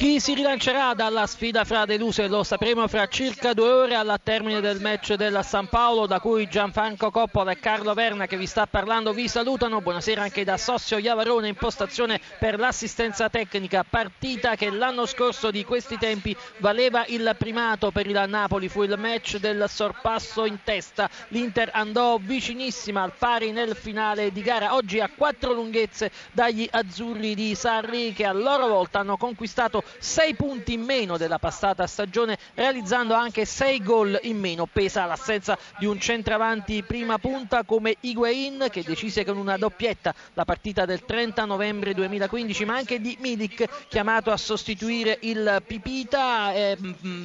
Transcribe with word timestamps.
Chi 0.00 0.18
si 0.18 0.32
rilancerà 0.32 0.94
dalla 0.94 1.26
sfida 1.26 1.62
fra 1.64 1.84
deluse 1.84 2.26
lo 2.26 2.42
sapremo 2.42 2.88
fra 2.88 3.06
circa 3.06 3.52
due 3.52 3.70
ore 3.70 3.94
alla 3.94 4.16
termine 4.16 4.62
del 4.62 4.80
match 4.80 5.12
del 5.12 5.38
San 5.44 5.68
Paolo 5.68 6.06
da 6.06 6.20
cui 6.20 6.48
Gianfranco 6.48 7.10
Coppola 7.10 7.50
e 7.50 7.58
Carlo 7.58 7.92
Verna 7.92 8.26
che 8.26 8.38
vi 8.38 8.46
sta 8.46 8.66
parlando 8.66 9.12
vi 9.12 9.28
salutano. 9.28 9.82
Buonasera 9.82 10.22
anche 10.22 10.42
da 10.42 10.56
Sossio 10.56 10.96
Iavarone 10.96 11.48
in 11.48 11.54
postazione 11.54 12.18
per 12.38 12.58
l'assistenza 12.58 13.28
tecnica. 13.28 13.84
Partita 13.86 14.56
che 14.56 14.70
l'anno 14.70 15.04
scorso 15.04 15.50
di 15.50 15.66
questi 15.66 15.98
tempi 15.98 16.34
valeva 16.60 17.04
il 17.08 17.34
primato 17.36 17.90
per 17.90 18.06
il 18.06 18.24
Napoli. 18.26 18.70
Fu 18.70 18.82
il 18.84 18.96
match 18.96 19.36
del 19.36 19.66
sorpasso 19.68 20.46
in 20.46 20.60
testa. 20.64 21.10
L'Inter 21.28 21.72
andò 21.74 22.16
vicinissima 22.18 23.02
al 23.02 23.12
pari 23.18 23.52
nel 23.52 23.76
finale 23.76 24.32
di 24.32 24.40
gara. 24.40 24.74
Oggi 24.76 24.98
a 24.98 25.10
quattro 25.14 25.52
lunghezze 25.52 26.10
dagli 26.32 26.66
azzurri 26.70 27.34
di 27.34 27.54
Sarri 27.54 28.14
che 28.14 28.24
a 28.24 28.32
loro 28.32 28.66
volta 28.66 29.00
hanno 29.00 29.18
conquistato 29.18 29.88
6 29.98 30.34
punti 30.34 30.74
in 30.74 30.82
meno 30.82 31.16
della 31.16 31.38
passata 31.38 31.86
stagione, 31.86 32.38
realizzando 32.54 33.14
anche 33.14 33.44
6 33.44 33.82
gol 33.82 34.18
in 34.22 34.38
meno. 34.38 34.66
Pesa 34.66 35.04
l'assenza 35.04 35.58
di 35.78 35.86
un 35.86 35.98
centravanti 36.00 36.82
prima 36.82 37.18
punta 37.18 37.64
come 37.64 37.96
Higuain 38.00 38.66
che 38.70 38.82
decise 38.82 39.24
con 39.24 39.36
una 39.36 39.56
doppietta 39.56 40.14
la 40.34 40.44
partita 40.44 40.84
del 40.84 41.04
30 41.04 41.44
novembre 41.44 41.94
2015, 41.94 42.64
ma 42.64 42.76
anche 42.76 43.00
di 43.00 43.16
Milik 43.20 43.88
chiamato 43.88 44.30
a 44.30 44.36
sostituire 44.36 45.18
il 45.22 45.62
Pipita, 45.66 46.52
eh, 46.52 46.78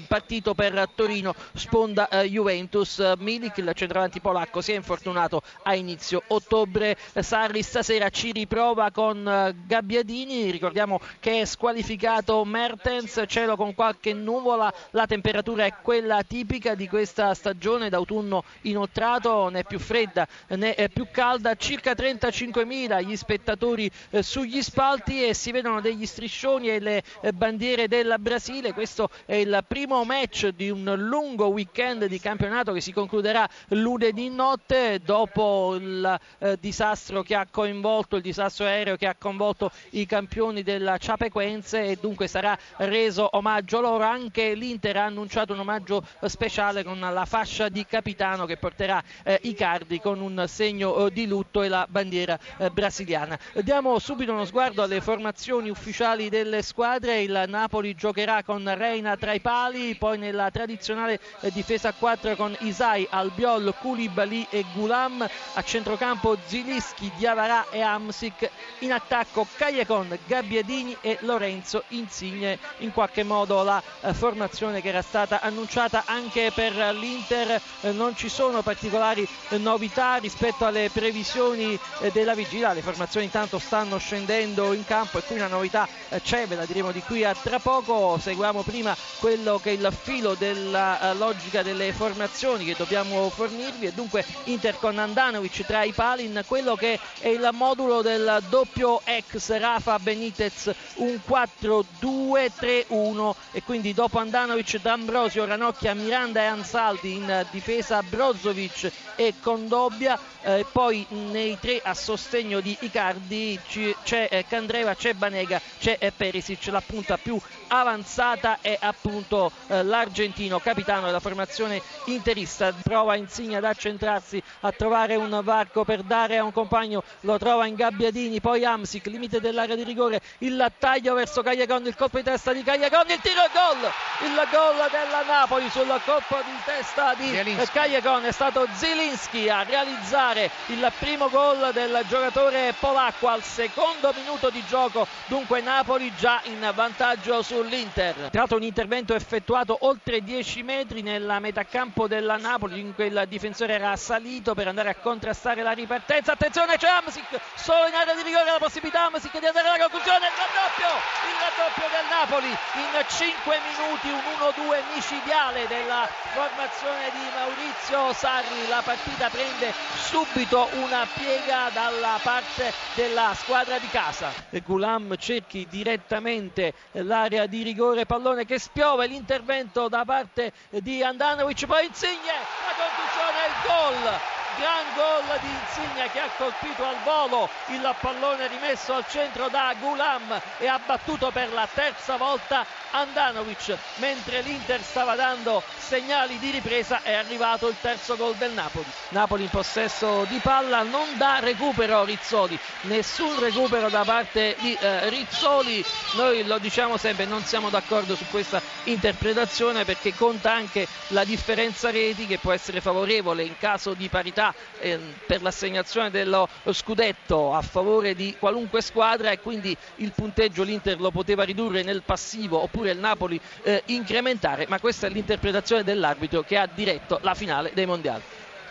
partito 0.08 0.54
per 0.54 0.90
Torino, 0.96 1.34
sponda 1.54 2.08
eh, 2.10 2.28
Juventus. 2.30 3.14
Milik, 3.18 3.58
il 3.58 3.72
centravanti 3.74 4.20
polacco, 4.20 4.62
si 4.62 4.72
è 4.72 4.76
infortunato 4.76 5.42
a 5.64 5.76
inizio 5.76 6.24
ottobre. 6.28 6.98
Sarri 7.20 7.62
stasera 7.62 8.10
ci 8.10 8.32
riprova 8.32 8.92
con 8.92 9.28
eh, 9.28 9.56
Gabbiadini, 9.66 10.52
ricordiamo 10.52 11.00
che 11.20 11.42
è 11.42 11.46
squalificato 11.46 12.46
Mertens, 12.56 13.22
cielo 13.28 13.58
con 13.58 13.76
qualche 13.76 14.14
nuvola, 14.14 14.74
la 14.92 15.06
temperatura 15.06 15.66
è 15.66 15.74
quella 15.82 16.24
tipica 16.24 16.74
di 16.74 16.88
questa 16.88 17.34
stagione 17.34 17.90
d'autunno 17.90 18.46
inoltrato, 18.62 19.50
né 19.50 19.66
più 19.66 19.78
fredda 19.78 20.26
né 20.48 20.90
più 20.94 21.08
calda, 21.12 21.56
circa 21.56 21.92
35.000 21.92 23.04
gli 23.04 23.16
spettatori 23.18 23.92
eh, 24.12 24.24
sugli 24.24 24.62
spalti 24.62 25.26
e 25.26 25.34
si 25.34 25.52
vedono 25.52 25.82
degli 25.82 26.06
striscioni 26.06 26.70
e 26.70 26.80
le 26.80 27.04
eh, 27.20 27.34
bandiere 27.34 27.90
del 27.90 28.16
Brasile, 28.20 28.72
questo 28.72 29.10
è 29.26 29.36
il 29.36 29.62
primo 29.68 30.06
match 30.06 30.48
di 30.48 30.70
un 30.70 30.94
lungo 30.96 31.48
weekend 31.48 32.06
di 32.06 32.20
campionato 32.22 32.72
che 32.72 32.80
si 32.80 32.94
concluderà 32.94 33.46
lunedì 33.70 34.30
notte 34.30 35.02
dopo 35.04 35.76
il 35.76 36.20
eh, 36.38 36.58
disastro 36.58 37.22
che 37.22 37.36
ha 37.36 37.46
coinvolto, 37.52 38.16
il 38.16 38.22
disastro 38.22 38.66
aereo 38.66 38.96
che 38.96 39.08
ha 39.08 39.16
coinvolto 39.20 39.72
i 39.90 40.06
campioni 40.06 40.64
della 40.64 40.98
Ciapequense 40.98 41.84
e 41.84 41.98
dunque 42.00 42.28
sarà 42.28 42.44
sarà 42.46 42.58
reso 42.90 43.28
omaggio 43.32 43.82
loro. 43.82 44.04
Anche 44.04 44.54
l'Inter 44.54 44.98
ha 44.98 45.06
annunciato 45.06 45.54
un 45.54 45.60
omaggio 45.60 46.04
speciale 46.26 46.84
con 46.84 47.00
la 47.00 47.26
fascia 47.26 47.70
di 47.70 47.86
capitano 47.86 48.46
che 48.46 48.58
porterà 48.58 49.02
eh, 49.24 49.40
i 49.44 49.56
cardi 49.56 50.00
con 50.00 50.22
un 50.22 50.46
segno 50.48 51.08
eh, 51.08 51.12
di 51.12 51.26
lutto 51.26 51.64
e 51.64 51.68
la 51.68 51.88
bandiera 51.90 52.38
eh, 52.58 52.70
brasiliana. 52.70 53.38
Diamo 53.64 53.98
subito 53.98 54.32
uno 54.32 54.46
sguardo 54.46 54.84
alle 54.84 55.02
formazioni 55.02 55.70
ufficiali 55.70 56.30
delle 56.30 56.62
squadre. 56.62 57.22
Il 57.22 57.46
Napoli 57.48 57.96
giocherà 57.96 58.44
con 58.44 58.72
Reina 58.76 59.16
tra 59.18 59.34
i 59.34 59.40
pali, 59.40 59.96
poi 59.96 60.18
nella 60.18 60.52
tradizionale 60.52 61.20
eh, 61.40 61.52
difesa 61.52 61.90
a 61.90 61.94
4 61.94 62.36
con 62.36 62.56
Isai, 62.60 63.08
Albiol, 63.10 63.74
Koulibaly 63.80 64.48
e 64.50 64.66
Gulam. 64.74 65.28
A 65.54 65.62
centrocampo 65.64 66.38
Zilischi, 66.46 67.12
Diavarà 67.18 67.70
e 67.72 67.82
Amsic. 67.82 68.50
In 68.80 68.92
attacco 68.92 69.48
Cagliacon, 69.56 70.18
Gabbiadini 70.28 70.96
e 71.02 71.18
Lorenzo 71.22 71.84
Insigne 71.90 72.35
Insigne 72.36 72.60
in 72.80 72.92
qualche 72.92 73.24
modo 73.24 73.64
la 73.64 73.82
eh, 74.02 74.14
formazione 74.14 74.82
che 74.82 74.90
era 74.90 75.02
stata 75.02 75.40
annunciata 75.40 76.04
anche 76.06 76.52
per 76.54 76.74
l'Inter. 76.94 77.62
Eh, 77.82 77.92
non 77.92 78.16
ci 78.16 78.28
sono 78.28 78.62
particolari 78.62 79.26
eh, 79.50 79.58
novità 79.58 80.16
rispetto 80.18 80.66
alle 80.66 80.90
previsioni 80.92 81.80
della 82.12 82.36
vigilia, 82.36 82.74
le 82.74 82.82
formazioni 82.82 83.26
intanto 83.26 83.58
stanno 83.58 83.98
scendendo 83.98 84.74
in 84.74 84.84
campo 84.86 85.18
e 85.18 85.24
qui 85.24 85.36
una 85.36 85.48
novità 85.48 85.88
c'è, 86.22 86.46
ve 86.48 86.56
la 86.56 86.66
diremo 86.66 86.92
di 86.92 87.02
qui 87.02 87.24
a 87.24 87.34
tra 87.34 87.60
poco. 87.60 88.18
Seguiamo 88.22 88.62
prima 88.64 88.96
quello 89.20 89.60
che 89.60 89.72
è 89.72 89.74
il 89.74 89.90
filo 89.98 90.34
della 90.34 91.14
logica 91.14 91.64
delle 91.64 91.94
formazioni 91.94 92.66
che 92.66 92.76
dobbiamo 92.78 93.30
fornirvi 93.30 93.88
e 93.88 93.94
dunque 93.94 94.26
Inter 94.46 94.78
con 94.80 94.98
Andanovic 94.98 95.66
tra 95.66 95.84
i 95.84 95.92
pali 95.94 96.26
in 96.26 96.44
quello 96.46 96.76
che 96.76 97.00
è 97.20 97.28
il 97.28 97.48
modulo 97.54 98.02
del 98.02 98.44
doppio 98.50 99.02
ex 99.06 99.58
Rafa 99.58 99.98
Benitez 100.00 100.72
un 100.96 101.20
4-2 101.28 102.15
2-3-1 102.16 103.34
e 103.52 103.64
quindi 103.64 103.94
dopo 103.94 104.20
Andanovic, 104.20 104.80
D'Ambrosio, 104.80 105.46
Ranocchia, 105.46 105.94
Miranda 105.94 106.42
e 106.42 106.46
Ansaldi 106.46 107.16
in 107.16 107.46
difesa 107.52 108.02
Brozovic 108.02 108.92
e 109.16 109.34
Condobbia 109.42 110.18
eh, 110.42 110.66
poi 110.72 111.06
nei 111.10 111.58
tre 111.60 111.82
a 111.84 111.94
sostegno 111.94 112.60
di 112.60 112.76
Icardi 112.82 113.60
c'è 114.04 114.28
eh, 114.30 114.46
Candreva, 114.48 114.96
c'è 114.96 115.14
Banega, 115.14 115.60
c'è 115.80 115.98
eh, 116.00 116.12
Perisic, 116.12 116.68
la 116.68 116.82
punta 116.86 117.18
più 117.18 117.40
avanzata 117.68 118.60
è 118.62 118.78
appunto 118.80 119.52
l'argentino 119.68 120.60
capitano 120.60 121.08
della 121.08 121.20
formazione 121.20 121.82
interista. 122.06 122.72
Prova 122.72 123.16
Insigne 123.16 123.58
ad 123.58 123.64
accentrarsi 123.64 124.42
a 124.62 124.72
trovare 124.72 125.16
un 125.16 125.42
varco 125.44 125.84
per 125.84 126.04
dare 126.04 126.38
a 126.38 126.44
un 126.44 126.52
compagno. 126.52 127.04
Lo 127.22 127.38
trova 127.38 127.66
in 127.66 127.76
Gabbiadini 127.76 128.40
poi 128.40 128.64
Amsic 128.64 129.08
limite 129.08 129.40
dell'area 129.40 129.76
di 129.76 129.84
rigore. 129.84 130.22
Il 130.40 130.72
taglio 130.78 131.16
verso 131.16 131.42
Cagliacon 131.42 131.88
il 131.88 131.96
colpo 132.06 132.18
di 132.18 132.24
testa 132.24 132.54
di 132.54 132.62
Cagliacon 132.62 133.10
il 133.10 133.20
tiro 133.20 133.44
e 133.44 133.50
gol 133.52 133.92
il 134.22 134.48
gol 134.50 134.88
della 134.92 135.24
Napoli 135.26 135.70
sul 135.70 136.00
colpo 136.06 136.40
di 136.46 136.52
testa 136.64 137.14
di 137.16 137.58
Cagliacon. 137.72 138.26
È 138.26 138.32
stato 138.32 138.66
Zilinski 138.72 139.50
a 139.50 139.64
realizzare 139.64 140.50
il 140.68 140.92
primo 141.00 141.30
gol 141.30 141.72
del 141.74 142.02
giocatore 142.08 142.74
polacco 142.80 143.28
al 143.28 143.44
secondo 143.44 144.14
minuto 144.16 144.50
di 144.50 144.64
gioco. 144.68 145.08
Dunque 145.26 145.62
Napoli 145.62 146.14
già 146.16 146.42
in 146.44 146.72
vantaggio 146.74 147.42
su 147.42 147.56
sull'Inter. 147.56 148.14
Tra 148.14 148.40
l'altro 148.40 148.58
un 148.58 148.64
intervento 148.64 149.16
effettuato 149.16 149.78
oltre 149.82 150.22
10 150.22 150.64
metri 150.64 151.02
nella 151.02 151.40
metà 151.40 151.66
campo 151.66 152.08
della 152.08 152.38
Napoli. 152.38 152.80
In 152.80 152.94
cui 152.94 153.08
il 153.08 153.26
difensore 153.28 153.74
era 153.74 153.96
salito 153.96 154.54
per 154.54 154.68
andare 154.68 154.90
a 154.90 154.96
contrastare 154.96 155.62
la 155.62 155.72
ripartenza. 155.72 156.34
Attenzione 156.34 156.78
c'è 156.78 156.88
Amsic, 156.88 157.40
solo 157.56 157.88
in 157.88 157.96
area 157.96 158.14
di 158.14 158.22
rigore 158.22 158.46
la 158.46 158.60
possibilità. 158.60 159.06
Amsic 159.06 159.40
di 159.40 159.46
andare 159.46 159.68
alla 159.68 159.78
conclusione, 159.80 160.26
il 160.28 160.34
raddoppio, 160.38 160.88
il 160.88 161.38
raddoppio 161.40 161.95
del 161.96 162.06
Napoli 162.10 162.50
in 162.50 163.06
5 163.08 163.60
minuti, 163.72 164.10
un 164.10 164.20
1-2 164.20 164.84
micidiale 164.94 165.66
della 165.68 166.06
formazione 166.34 167.10
di 167.12 167.24
Maurizio 167.34 168.12
Sarri. 168.12 168.68
La 168.68 168.82
partita 168.84 169.30
prende 169.30 169.74
subito 169.96 170.68
una 170.74 171.08
piega 171.14 171.70
dalla 171.72 172.20
parte 172.22 172.74
della 172.96 173.34
squadra 173.34 173.80
di 173.80 173.88
casa. 173.88 174.34
Gulam 174.66 175.16
cerchi 175.16 175.68
direttamente 175.70 176.74
l'area 176.92 177.46
di 177.46 177.64
rigore, 177.64 178.06
pallone 178.06 178.44
che 178.44 178.60
spiove, 178.60 179.08
l'intervento 179.08 179.88
da 179.88 180.04
parte 180.04 180.52
di 180.70 181.02
Andanovic, 181.02 181.66
poi 181.66 181.86
Insigne, 181.86 182.34
la 182.34 182.74
conclusione 182.76 183.46
e 183.46 183.48
il 183.48 184.12
gol 184.12 184.35
gran 184.58 184.86
gol 184.96 185.40
di 185.42 185.48
Insigne 185.48 186.10
che 186.12 186.20
ha 186.20 186.30
colpito 186.38 186.86
al 186.86 186.98
volo 187.04 187.50
il 187.68 187.96
pallone 188.00 188.48
rimesso 188.48 188.94
al 188.94 189.06
centro 189.10 189.50
da 189.50 189.74
Gulam 189.80 190.42
e 190.58 190.68
ha 190.68 190.80
battuto 190.84 191.32
per 191.32 191.52
la 191.52 191.68
terza 191.72 192.18
volta 192.18 192.66
Andanovic 192.92 193.78
mentre 193.96 194.42
l'Inter 194.42 194.82
stava 194.82 195.16
dando 195.16 195.62
segnali 195.78 196.40
di 196.40 196.52
ripresa 196.52 197.02
è 197.02 197.14
arrivato 197.14 197.68
il 197.68 197.76
terzo 197.82 198.16
gol 198.16 198.36
del 198.36 198.52
Napoli. 198.52 198.86
Napoli 199.10 199.44
in 199.44 199.50
possesso 199.50 200.26
di 200.30 200.40
palla 200.40 200.84
non 200.84 201.18
dà 201.18 201.40
recupero 201.40 202.04
Rizzoli 202.04 202.58
nessun 202.82 203.40
recupero 203.40 203.90
da 203.90 204.04
parte 204.04 204.56
di 204.60 204.78
eh, 204.80 205.10
Rizzoli. 205.10 205.84
Noi 206.14 206.46
lo 206.46 206.58
diciamo 206.58 206.98
sempre 206.98 207.26
non 207.26 207.44
siamo 207.44 207.70
d'accordo 207.70 208.16
su 208.16 208.26
questa 208.30 208.62
interpretazione 208.84 209.84
perché 209.84 210.14
conta 210.14 210.54
anche 210.54 210.88
la 211.10 211.24
differenza 211.24 211.92
reti 211.92 212.26
che 212.26 212.38
può 212.38 212.52
essere 212.52 212.82
favorevole 212.82 213.44
in 213.44 213.58
caso 213.58 213.94
di 213.94 214.08
parità 214.08 214.45
eh, 214.80 215.00
per 215.26 215.42
l'assegnazione 215.42 216.12
dello 216.12 216.48
scudetto 216.72 217.54
a 217.54 217.62
favore 217.62 218.16
di 218.16 218.36
qualunque 218.38 218.82
squadra 218.82 219.32
e 219.32 219.40
quindi 219.40 219.76
il 219.98 220.12
punteggio 220.12 220.64
l'Inter 220.64 221.00
lo 221.00 221.12
poteva 221.12 221.44
ridurre 221.44 221.84
nel 221.84 222.04
passivo 222.04 222.62
oppure 222.62 222.74
oppure 222.76 222.92
il 222.92 223.00
Napoli 223.00 223.40
eh, 223.64 223.82
incrementare, 223.88 224.66
ma 224.68 224.80
questa 224.80 225.08
è 225.08 225.10
l'interpretazione 225.10 225.84
dell'arbitro 225.84 226.42
che 226.42 226.58
ha 226.58 226.68
diretto 226.72 227.20
la 227.22 227.34
finale 227.34 227.72
dei 227.74 227.86
mondiali. 227.86 228.22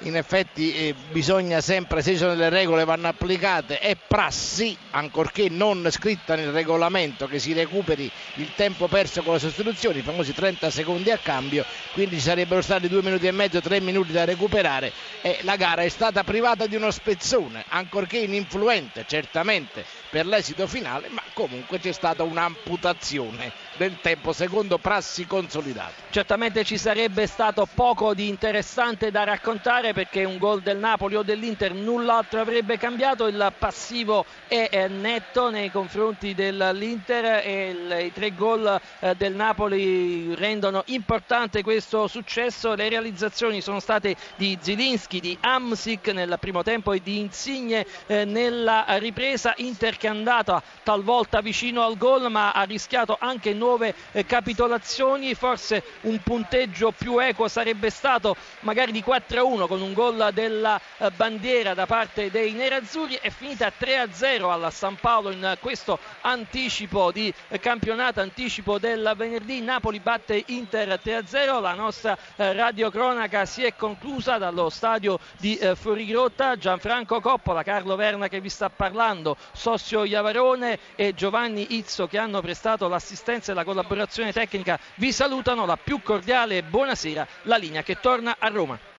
In 0.05 0.17
effetti 0.17 0.75
eh, 0.75 0.95
bisogna 1.11 1.61
sempre, 1.61 2.03
se 2.03 2.13
ci 2.13 2.17
sono 2.19 2.35
delle 2.35 2.49
regole 2.49 2.85
vanno 2.85 3.09
applicate, 3.09 3.79
è 3.79 3.97
prassi, 3.97 4.77
ancorché 4.91 5.49
non 5.49 5.87
scritta 5.91 6.35
nel 6.35 6.53
regolamento, 6.53 7.27
che 7.27 7.39
si 7.39 7.53
recuperi 7.53 8.11
il 8.35 8.51
tempo 8.55 8.87
perso 8.89 9.23
con 9.23 9.35
le 9.35 9.39
sostituzioni, 9.39 9.99
i 9.99 10.03
famosi 10.03 10.33
30 10.33 10.71
secondi 10.71 11.11
a 11.11 11.19
cambio, 11.19 11.65
quindi 11.93 12.17
ci 12.17 12.23
sarebbero 12.23 12.61
stati 12.61 12.89
due 12.89 13.03
minuti 13.03 13.27
e 13.27 13.33
mezzo, 13.33 13.61
tre 13.61 13.81
minuti 13.81 14.13
da 14.13 14.25
recuperare 14.25 14.93
e 15.23 15.39
la 15.43 15.57
gara 15.57 15.83
è 15.83 15.89
stata 15.89 16.23
privata 16.23 16.67
di 16.67 16.77
uno 16.77 16.91
spezzone, 16.91 17.65
ancorché 17.69 18.19
ininfluente 18.19 19.05
certamente 19.07 19.85
per 20.11 20.27
l'esito 20.27 20.67
finale, 20.67 21.09
ma 21.09 21.23
comunque 21.33 21.81
c'è 21.81 21.93
stata 21.93 22.23
un'amputazione 22.23 23.64
del 23.77 23.99
tempo 24.01 24.33
secondo 24.33 24.79
prassi 24.79 25.27
consolidate. 25.27 26.03
Certamente 26.11 26.65
ci 26.65 26.79
sarebbe 26.79 27.27
stato 27.27 27.67
poco 27.73 28.15
di 28.15 28.29
interessante 28.29 29.11
da 29.11 29.25
raccontare 29.25 29.93
perché 29.93 30.25
un 30.25 30.39
gol 30.39 30.61
del 30.63 30.79
Napoli 30.79 31.17
o 31.17 31.23
dell'Inter 31.23 31.73
null'altro 31.75 32.41
avrebbe 32.41 32.79
cambiato, 32.79 33.27
il 33.27 33.53
passivo 33.59 34.25
è 34.47 34.87
netto 34.89 35.51
nei 35.51 35.71
confronti 35.71 36.35
dell'Inter 36.35 37.43
e 37.45 38.05
i 38.07 38.13
tre 38.13 38.33
gol 38.35 38.81
eh, 39.01 39.15
del 39.17 39.35
Napoli 39.35 40.35
rendono 40.35 40.83
importante 40.87 41.63
questo 41.63 42.07
successo, 42.07 42.75
le 42.75 42.89
realizzazioni 42.89 43.61
sono 43.61 43.81
state 43.81 44.15
di 44.37 44.57
Zilinski, 44.61 45.21
di 45.21 45.37
Amsic 45.41 46.09
nel 46.09 46.37
primo 46.39 46.63
tempo 46.63 46.93
e 46.93 47.01
di 47.03 47.19
Insigne 47.19 47.87
eh, 48.07 48.25
nella 48.25 48.85
ripresa, 48.99 49.53
Inter 49.57 49.97
che 49.97 50.07
è 50.07 50.11
andata 50.11 50.63
talvolta 50.83 51.41
vicino 51.41 51.83
al 51.83 51.97
gol 51.97 52.31
ma 52.31 52.53
ha 52.53 52.63
rischiato 52.63 53.17
anche 53.19 53.53
nuove 53.65 53.95
eh, 54.13 54.27
capitolazioni, 54.27 55.35
forse 55.35 55.83
un 56.03 56.21
punteggio 56.23 56.93
più 56.93 57.19
equo 57.19 57.49
sarebbe 57.49 57.89
stato 57.89 58.37
magari 58.61 58.93
di 58.93 59.03
4-1 59.05 59.67
con 59.67 59.81
un 59.81 59.95
gol 59.95 60.31
della 60.35 60.79
eh, 60.99 61.11
bandiera 61.11 61.73
da 61.73 61.87
parte 61.87 62.31
dei 62.31 62.53
nerazzurri, 62.53 63.19
è 63.21 63.31
finita 63.31 63.73
3-0 63.77 64.51
alla 64.51 64.71
San 64.71 64.97
Paolo 64.97 65.31
in 65.31 65.57
questo 65.61 65.99
anticipo 66.21 67.11
di 67.11 67.33
eh, 67.49 67.59
campionato, 67.59 68.21
anticipo 68.21 68.79
del 68.79 69.15
venerdì, 69.17 69.63
Napoli 69.63 69.99
batte 70.01 70.43
Inter 70.49 71.01
3-0, 71.03 71.61
la 71.61 71.73
nostra 71.73 72.17
radiocronaca 72.37 73.47
si 73.47 73.65
è 73.65 73.75
conclusa 73.75 74.37
dallo 74.37 74.69
stadio 74.69 75.19
di 75.39 75.59
Fuorigrotta, 75.75 76.57
Gianfranco 76.57 77.21
Coppola, 77.21 77.63
Carlo 77.63 77.97
Verna 77.97 78.29
che 78.29 78.41
vi 78.41 78.51
sta 78.51 78.69
parlando, 78.69 79.37
Sossio 79.53 80.05
Iavarone 80.05 80.79
e 80.97 81.15
Giovanni 81.15 81.77
Izzo 81.77 82.07
che 82.07 82.19
hanno 82.19 82.41
prestato 82.43 82.89
l'assistenza 82.89 83.54
e 83.55 83.57
la 83.57 83.65
collaborazione 83.65 84.33
tecnica. 84.33 84.79
Vi 84.97 85.13
salutano 85.13 85.65
la 85.65 85.77
più 85.77 86.03
cordiale 86.03 86.63
buonasera 86.63 87.27
la 87.43 87.57
linea 87.57 87.83
che 87.83 88.01
torna 88.01 88.37
a 88.39 88.49
Roma 88.49 88.93